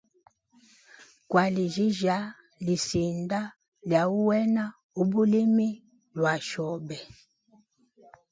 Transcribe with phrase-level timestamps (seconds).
[1.29, 2.17] Kwaljija
[2.65, 3.39] lisinda
[3.89, 4.65] lya wena
[5.01, 5.69] ubulimi
[6.15, 6.97] bwa shobe.